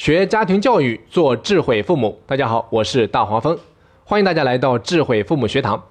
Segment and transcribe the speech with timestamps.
[0.00, 2.18] 学家庭教育，做智慧父母。
[2.26, 3.58] 大家好，我是大黄蜂，
[4.02, 5.84] 欢迎大家来到智慧父母学堂。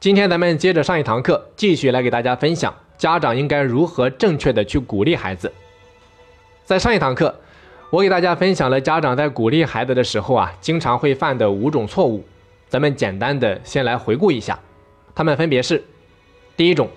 [0.00, 5.52] 今天咱们接着上一堂课，继续来给大家分享家长应该如何正确的去鼓励孩子。
[6.64, 7.38] 在上一堂课，
[7.90, 12.24] 我给大家分享了家长在鼓励孩子的时候啊，经常会犯的五种错误。
[12.66, 14.58] 咱们简单的先来回顾一下，
[15.14, 15.84] 他们分别是：
[16.56, 16.88] 第一种，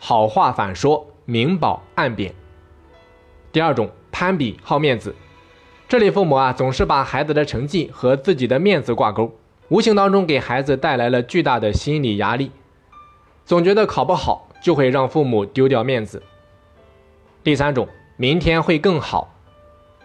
[0.00, 2.32] 好话反说，明褒暗贬；
[3.52, 5.14] 第二种，攀比好面子。
[5.88, 9.32] 这里父母啊，总是把孩子的成绩和自己的面子挂钩，
[9.68, 12.50] 无形当中给孩子带来了巨大的心理压力，
[13.46, 16.22] 总觉得考不好就会让父母丢掉面子。
[17.42, 17.88] 第三种，
[18.18, 19.34] 明天会更好，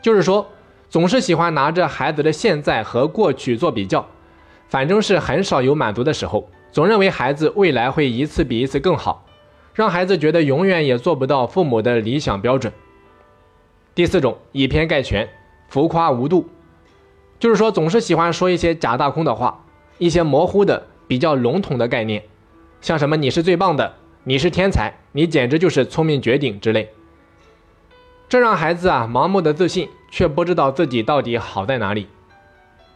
[0.01, 0.47] 就是说，
[0.89, 4.07] 总是喜欢拿着孩子的现在和过去做比较，
[4.70, 9.25] 反正是很少有满足的时候，总认为孩子未来会一次比一次更好，
[9.73, 12.71] 让孩子觉得永远也做不到父母的理想标准。
[13.93, 15.27] 第四种，以偏概全。
[15.74, 16.48] 浮夸无度，
[17.40, 19.66] 就是说总是喜欢说一些假大空的话，
[19.98, 22.21] 一些模糊的、比较笼统的概念，
[22.80, 26.90] 像什么“你是最棒的”“你是天才”“你简直就是聪明绝顶”之类，
[28.30, 32.08] 这让孩子啊盲目的自信，却不知道自己到底好在哪里。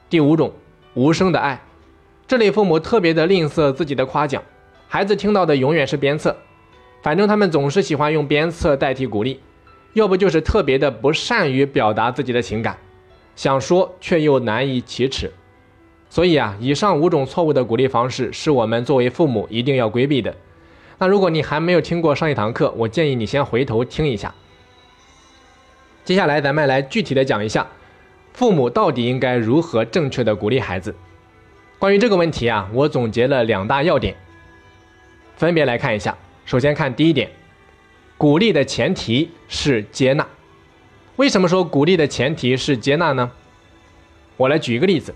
[0.07, 0.53] 第五种，
[0.93, 1.63] 无声的爱，
[2.27, 4.43] 这类父母特别的吝啬自己的夸奖，
[4.87, 6.37] 孩子听到的永远是鞭策，
[7.01, 9.39] 反正他们总是喜欢用鞭策代替鼓励。
[9.97, 12.77] 要不就是特别的不善于表达自己的情感，
[13.35, 15.33] 想说却又难以启齿，
[16.07, 20.35] 所以啊，以上五种错误的鼓励方式是我们作为父母一定要规避的。
[20.99, 24.35] 那如果你还没有听过上一堂课，我建议你先回头听一下。
[26.05, 27.65] 接下来咱们来具体的讲一下，
[28.33, 30.93] 父母到底应该如何正确的鼓励孩子。
[31.79, 34.15] 关于这个问题啊，我总结了两大要点，
[35.37, 36.15] 分别来看一下。
[36.45, 37.31] 首先看第一点。
[38.17, 40.27] 鼓励的前提是接纳。
[41.17, 43.31] 为什么说鼓励的前提是接纳呢？
[44.37, 45.13] 我来举一个例子，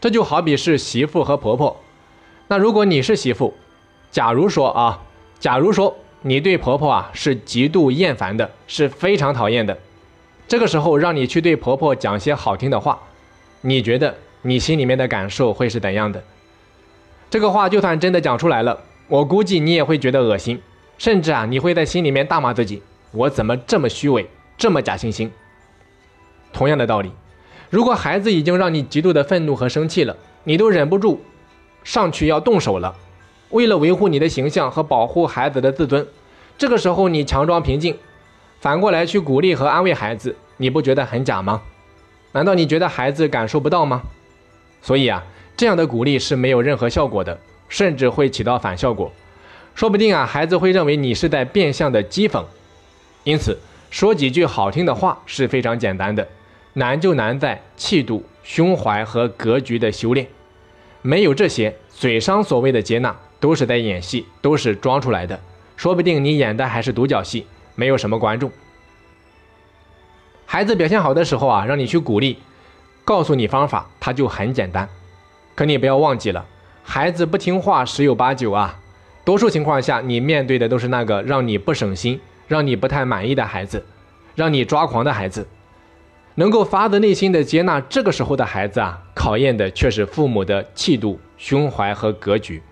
[0.00, 1.76] 这就好比是媳妇和婆婆。
[2.48, 3.54] 那如果你是媳妇，
[4.10, 5.02] 假如说啊，
[5.40, 9.76] 假如说你对婆婆啊是极度厌烦的，是非常讨厌的，
[10.46, 13.00] 这个时候让你去对婆婆讲些好听的话，
[13.62, 16.22] 你觉得你心里面的感受会是怎样的？
[17.28, 20.60] 这个话就算真的讲出来了，我估计你也会觉得恶心。
[20.98, 25.28] 甚至啊，你会在心里面大骂自己：“我怎么这么虚伪，这么假惺惺？”
[26.52, 27.12] 同样的道理，
[27.68, 31.20] 如果孩子已经让你极度的愤怒和生气了，你都忍不住
[31.84, 32.94] 上去要动手了，
[33.50, 36.06] 为了维护你的形象和保护孩子的自尊，
[36.56, 37.96] 这个时候你强装平静，
[38.60, 41.60] 反过来去鼓励和安慰孩子，你不觉得很假吗？
[42.32, 44.02] 难道你觉得孩子感受不到吗？
[44.80, 45.22] 所以啊，
[45.56, 49.12] 这样的鼓励是没有任何效果的，甚至会起到反效果。
[49.76, 52.42] 说不定啊，孩子会认为你是在变相的讥讽，
[53.24, 53.58] 因此
[53.90, 56.26] 说几句好听的话是非常简单的，
[56.72, 60.26] 难就难在气度、胸怀和格局的修炼。
[61.02, 65.38] 没有这些，嘴上所谓的接纳都是在演戏，都是装出来的。
[65.76, 68.50] 说不定你演的还是独角戏，没有什么观众。
[70.46, 72.38] 孩子表现好的时候啊，让你去鼓励，
[73.04, 74.88] 告诉你方法，他就很简单。
[75.54, 76.46] 可你不要忘记了，
[76.82, 78.80] 孩子不听话十有八九啊。
[79.26, 83.84] 多数情况下，你面对的都是那个让你不省心、让你不太满意的孩子，
[84.36, 85.48] 让你抓狂的孩子。
[86.36, 92.62] 能够发自内心的接纳这个时候的孩子啊，考验的却是父母的气度、胸怀和格局。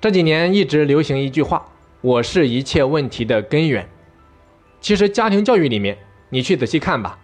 [0.00, 1.66] 这几年一直流行一句话
[2.02, 3.88] ：“我是一切问题的根源。”
[4.80, 5.98] 其实家庭教育里面，
[6.28, 7.18] 你去仔细看吧，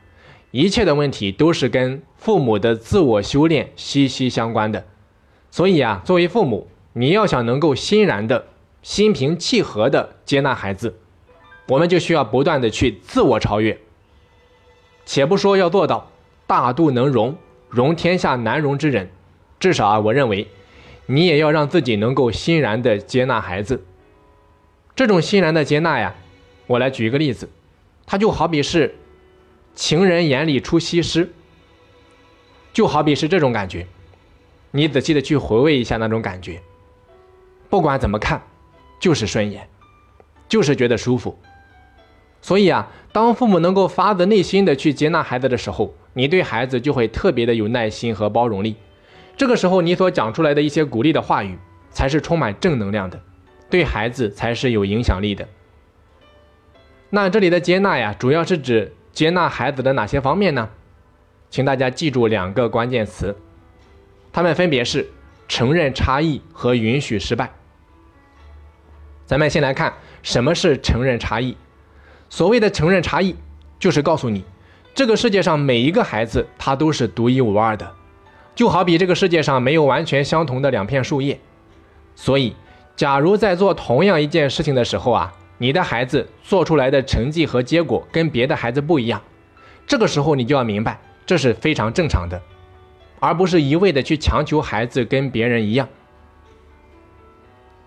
[0.50, 4.84] 一切的问题都是跟父母的自我修炼息息相关的。
[5.52, 8.46] 所以啊，作为父母，你要想能够欣然的、
[8.82, 10.98] 心平气和的接纳孩子，
[11.68, 13.78] 我们就需要不断的去自我超越。
[15.04, 16.10] 且不说要做到
[16.46, 17.36] 大度能容，
[17.68, 19.10] 容天下难容之人，
[19.58, 20.48] 至少啊，我认为
[21.06, 23.84] 你也要让自己能够欣然的接纳孩子。
[24.94, 26.14] 这种欣然的接纳呀，
[26.66, 27.48] 我来举一个例子，
[28.04, 28.94] 它就好比是
[29.74, 31.32] 情人眼里出西施，
[32.74, 33.86] 就好比是这种感觉。
[34.72, 36.60] 你仔细的去回味一下那种感觉。
[37.72, 38.42] 不管怎么看，
[39.00, 39.66] 就是顺眼，
[40.46, 41.38] 就是觉得舒服。
[42.42, 48.76] 所以啊，当父母能够发自内心的去接纳孩子的时候，你对孩子就会特别的有耐心和包容力。
[49.38, 51.56] 这个时候，你所讲出来的一些鼓励的话语，
[51.88, 53.18] 才是充满正能量的，
[53.70, 55.48] 对孩子才是有影响力的。
[57.08, 60.68] 那这里的接纳呀，主要是指接纳孩子的哪些方面呢？
[61.48, 63.34] 请大家记住两个关键词，
[64.30, 65.10] 它们分别是
[65.48, 67.50] 承认差异和允许失败。
[69.32, 71.56] 咱们先来看什么是承认差异。
[72.28, 73.34] 所谓的承认差异，
[73.78, 74.44] 就是告诉你，
[74.94, 77.94] 这个世界上每一个孩子他都是独一无二的，
[78.54, 81.40] 就好比这个世界上没有完全相同的两片树叶。
[82.14, 82.54] 所以，
[82.94, 89.18] 假如在做同样一件事情的时候啊，你的孩子做出来的成绩和结果跟别的孩子不一样，
[89.86, 92.38] 这个时候你就要明白，这是非常正常的，
[93.18, 95.88] 而不是一味的去强求孩子跟别人一样。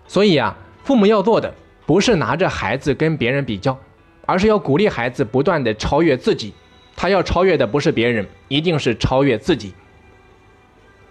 [0.08, 1.52] 所以啊，父母要做的
[1.84, 3.76] 不是拿着孩子跟别人比较，
[4.24, 6.54] 而是要鼓励孩子不断的超越自己。
[6.94, 9.74] 他要超越的不是别人，一定是超越自己。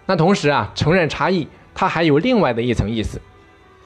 [0.05, 3.19] 那同时啊，承认差异，它还有另外的一层意思，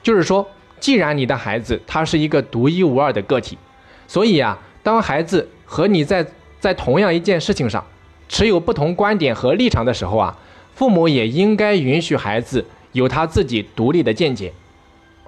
[0.00, 0.48] 就是说，
[0.78, 3.58] 既然你的孩子他是一个独一无二的个体，
[4.06, 6.24] 所以啊，当孩子和你在
[6.60, 7.84] 在同样一件事情上
[8.28, 10.38] 持有不同观点和立场的时候啊，
[10.72, 14.52] 父母也应该允许孩子有他自己独立的见解，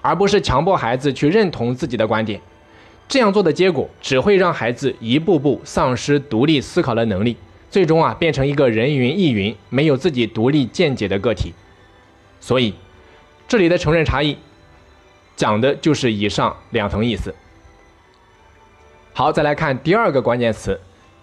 [0.03, 2.39] 而不是强迫孩子去认同自己的观点。
[3.07, 7.35] 这样做的结果只会让孩子一步步丧失独立思考的能力，
[7.71, 11.53] 最终啊变成一个人云亦云、没有自己独立见解的个体。
[12.39, 12.73] 所以，
[13.47, 14.37] 这里的承认差异，
[15.35, 17.33] 讲的就是以上两层意思。
[19.13, 20.79] 好，再来看第二个关键词：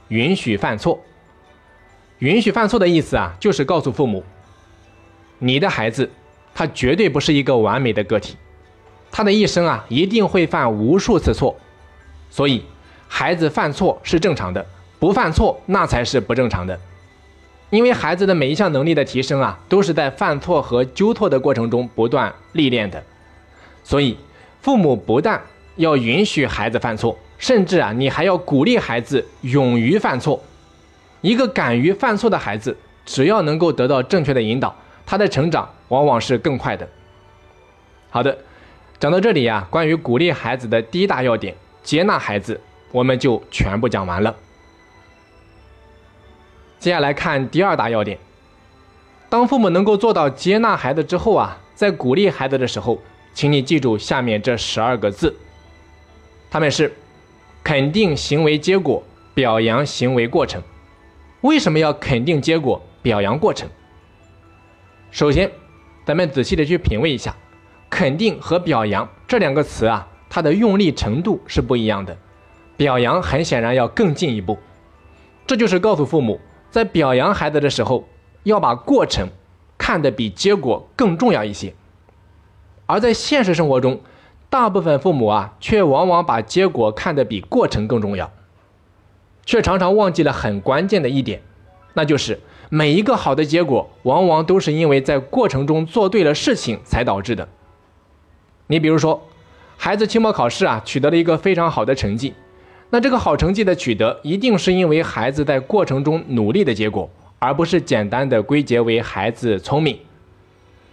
[0.09, 1.03] 允许犯错。
[2.21, 4.23] 允许犯错的意思啊，就是告诉父母，
[5.38, 6.11] 你的孩子
[6.55, 8.37] 他绝对不是一个完美的个体，
[9.11, 11.57] 他的一生啊一定会犯无数次错。
[12.31, 12.65] 所以，
[13.09, 14.65] 孩子犯错是正常的，
[14.99, 16.79] 不犯错那才是不正常的。
[17.71, 23.03] 因为孩子的每一项能力的提升啊，都是在犯错和纠错的过程中不断历练的。
[23.83, 24.17] 所以，
[24.61, 25.41] 父母不但
[25.77, 30.43] 要允许孩子犯错，甚至啊，你还要鼓励孩子勇于犯错。
[31.21, 34.75] 一个敢于犯错的孩子，只要能够得到正确的引导，
[35.05, 36.89] 他的成长往往是更快的。
[38.11, 38.37] 好的，
[39.00, 41.56] 讲到这里呀，关于鼓励孩子的第一大要点。
[41.82, 42.61] 接纳孩子，
[42.93, 44.37] 我们就全部讲完了。
[46.79, 48.19] 接下来看第二大要点。
[49.31, 53.00] 当父母能够做到接纳孩子之后啊，在鼓励孩子的时候，
[53.32, 55.35] 请你记住下面这十二个字，
[56.50, 56.94] 他们是
[57.64, 60.62] 肯定行为结果，表扬行为过程。
[61.41, 63.67] 为什么要肯定结果，表扬过程？
[65.11, 65.50] 首先，
[66.05, 67.35] 咱们仔细的去品味一下，
[67.91, 70.07] 肯定和表扬这两个词啊。
[70.33, 72.17] 它的用力程度是不一样的，
[72.77, 74.57] 表扬很显然要更进一步，
[75.45, 76.41] 这就是告诉父母，
[76.71, 78.07] 在表扬孩子的时候，
[78.45, 79.27] 要把过程
[79.77, 81.75] 看得比结果更重要一些。
[82.87, 84.01] 而在现实生活中，
[84.49, 88.31] 大部分父母啊，却往往把结果看得比过程更重要，
[89.45, 91.43] 却常常忘记了很关键的一点，
[91.95, 92.39] 那就是
[92.69, 97.49] 每一个好的结果，往往都是因为在过程中做对了事情才导致的。
[98.70, 99.20] 你比如说。
[99.82, 102.34] 孩子期末考试啊，取得了一个非常好的成绩，
[102.90, 107.08] 那这个好成绩的取得，一定是因为孩子在过程中努力的结果，
[107.38, 109.99] 而不是简单的归结为孩子聪明。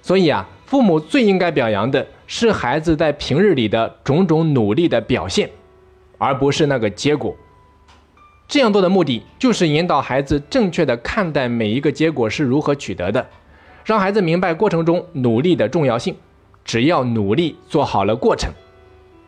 [0.01, 5.50] 所以啊，父母最应该表扬的是孩子在平日里的种种努力的表现，
[6.18, 7.35] 而不是那个结果。
[8.47, 13.27] 这样做的目的，就是引导孩子正确的看待每一个结果是如何取得的，
[13.83, 16.15] 让孩子明白过程中努力的重要性。
[16.67, 18.51] 只要努力做好了过程。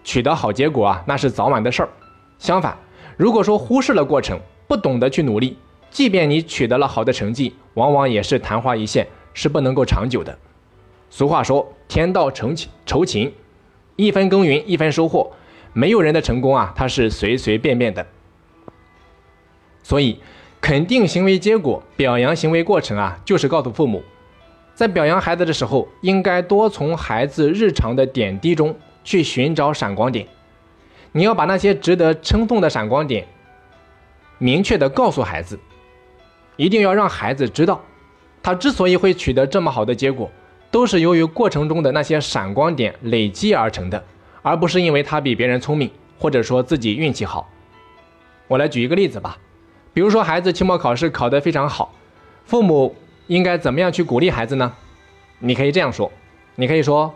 [0.04, 1.90] 取得好结果啊，那是早晚的事儿。
[2.38, 2.78] 相反，
[3.18, 5.58] 如果说忽视了过程，不懂得去努力，
[5.90, 10.38] 即便你取得了好的成绩，往往也是昙花一现，是不能够长久的。
[11.10, 13.34] 俗话说：“天道酬勤，酬勤，
[13.96, 15.32] 一分耕耘一分收获。”
[15.74, 18.06] 没有人的成功啊，它是随随便便的。
[19.84, 20.20] 所以，
[20.60, 24.04] 肯定行为结果，表扬行为过程啊，就是告诉父母，
[24.80, 28.74] 在表扬孩子的时候，应该多从孩子日常的点滴中。
[29.04, 30.28] 去寻找闪光点，
[31.14, 33.26] 你要把那些值得称颂的闪光点
[34.38, 35.60] 明确的告诉孩子，
[36.58, 37.82] 一定要让孩子知道，
[38.44, 40.30] 他之所以会取得这么好的结果，
[40.70, 44.04] 都是由于过程中的那些闪光点累积而成的，
[44.44, 47.50] 而不是因为他比别人聪明，或者说自己运气好。
[48.48, 49.38] 我来举一个例子吧，
[49.92, 51.96] 比如说孩子期末考试考得非常好，
[52.46, 52.96] 父母
[53.30, 54.74] 应该怎么样去鼓励孩子呢？
[55.38, 56.12] 你可以这样说，
[56.56, 57.14] 你可以说，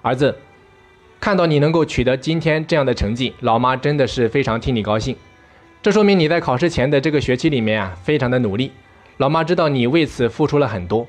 [0.00, 0.34] 儿子。
[1.18, 5.16] 看到你能够取得今天这样的成绩，老妈真的是非常替你高兴。
[5.82, 8.70] 这说明你在考试前的这个学期里面啊，非常的努力。
[9.16, 11.04] 老妈知道你为此付出了很多。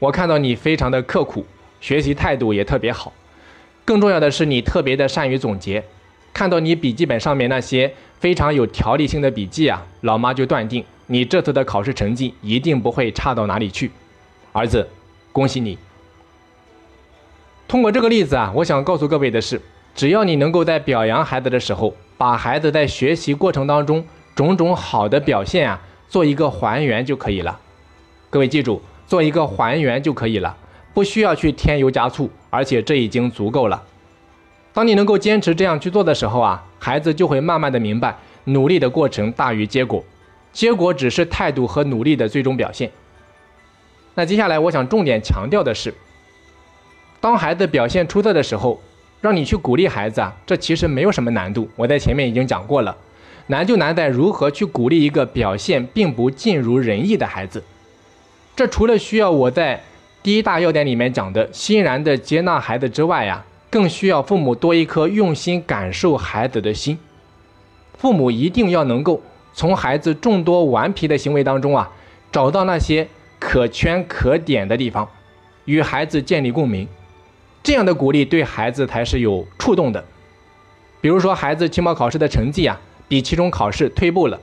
[0.00, 1.46] 我看到你非常的刻苦，
[1.80, 3.12] 学习态度也特别好。
[3.84, 5.84] 更重要的是，你特别的善于总结。
[6.32, 13.90] 看到你笔记本上面那些非常有条理性的笔记啊，老妈就断定你这次的考试成绩一定不会差到哪里去。
[14.52, 14.88] 儿子，
[15.32, 15.78] 恭喜你。
[17.66, 19.60] 通过这个例子啊，我想告诉各位的是，
[19.94, 27.58] 只要你能够在表扬孩子的时候，把孩子在学习过程当中种种好的表现啊做一个还原就可以了。
[28.30, 30.56] 各位记住，做一个还原就可以了，
[30.92, 33.82] 不需要去添油加醋，而且这已经足够了。
[34.72, 40.04] 当你能够坚持这样去做的时候啊，孩子就会慢慢的明白，努力的过程大于结果，
[40.54, 42.90] 结果只是态度和努力的最终表现。
[44.14, 45.92] 那接下来我想重点强调的是，
[47.20, 48.80] 当孩子表现出色的时候，
[49.20, 51.68] 让你去鼓励孩子啊，这其实没有什么难度。
[51.74, 52.96] 我在前面已经讲过了，
[53.48, 57.62] 难就难在如何去鼓励一个表现并不尽如人意的孩子。
[58.54, 59.82] 这除了需要我在
[60.22, 66.96] 第一大要点里面讲的欣然的接纳孩子之外呀，更需要父母多一颗用心感受孩子的心。
[67.98, 69.20] 父母一定要能够
[69.54, 71.90] 从孩子众多顽皮的行为当中啊，
[72.30, 73.08] 找到那些。
[73.40, 75.06] 可圈可点的地方，
[75.66, 76.88] 与孩子建立共鸣，
[77.62, 80.02] 这样的鼓励对孩子才是有触动的。
[81.02, 84.40] 比如说，孩子期末考试的成绩啊，比期中考试退步了，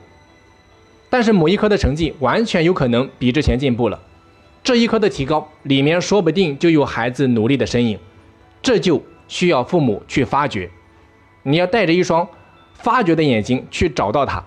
[1.10, 4.00] 但是某一科的成绩完全有可能比之前进步了。
[4.62, 7.98] 这一科的提高里面说不定就有孩子努力的身影，
[8.62, 10.70] 这就需要父母去发掘。
[11.42, 12.28] 你要带着一双
[12.74, 14.44] 发掘的眼睛去找到他。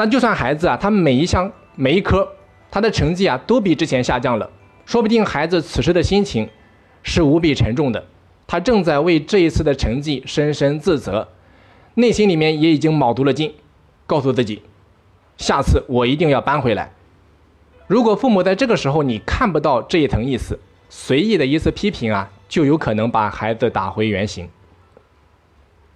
[0.00, 2.26] 那就算孩子啊，他每一项每一科。
[2.70, 4.48] 他的成绩啊都比之前下降了，
[4.86, 6.48] 说不定孩子此时的心情
[7.02, 8.02] 是无比沉重的，
[8.46, 11.28] 他正在为这一次的成绩深深自责，
[11.94, 13.52] 内心里面也已经卯足了劲，
[14.06, 14.62] 告诉自己，
[15.36, 16.92] 下次我一定要扳回来。
[17.88, 24.48] 如果父母在这个时候你看不到这一层意思，随意的一次批评啊，就有可能把孩子打回原形。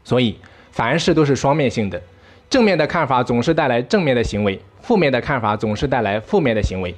[0.03, 0.37] 所以
[0.73, 2.03] 凡事都是双面性的，
[2.49, 4.61] 正面的看法总是带来正面的行为。
[4.81, 6.95] 负面的看法总是带来负面的行为。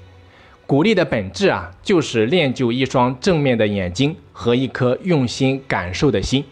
[0.66, 6.44] 鼓励的本质啊，就是练就一双正面的眼睛和一颗用心感受的心。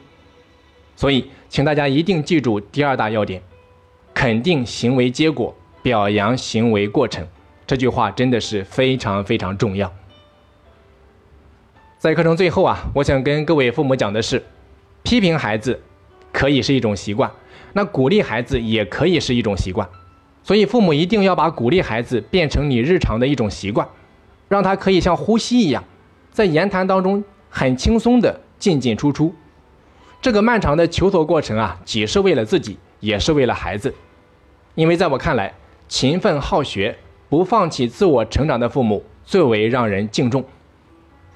[0.95, 3.43] 所以，请大家一定记住第二大要点：
[4.15, 7.27] 肯定行为结果，表扬行为过程。
[7.67, 9.93] 这句话真的是非常非常重要。
[11.99, 14.41] 在课程最后啊，我想跟各位父母讲的是：
[15.03, 15.81] 批评孩子
[16.31, 17.29] 可以是一种习惯，
[17.75, 19.87] 那鼓励孩子也可以是一种习惯。
[20.43, 23.89] 所以，父母一定要把鼓励孩子变成你日常的一种习惯，
[24.49, 25.85] 让他可以像呼吸一样，
[26.31, 29.35] 在言谈当中很轻松的进进出出。
[30.21, 33.95] 这个漫长的求索过程啊，既是为了自己，也是为了孩子。
[34.75, 35.55] 因为在我看来，
[35.89, 36.97] 勤奋好学、
[37.29, 40.45] 不放弃自我成长的父母最为让人敬重。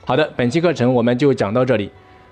[0.04, 1.90] 好的，本期课程我们就讲到这里。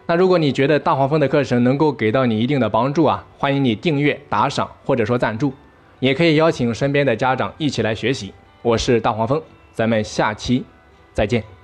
[0.08, 5.52] 那如果你觉得大黄蜂的课程能够给到你一定的帮助啊，欢迎你订阅、打赏或者说赞助。
[5.98, 8.32] 也可以邀请身边的家长一起来学习。
[8.62, 10.64] 我是大黄蜂，咱们下期
[11.12, 11.55] 再见。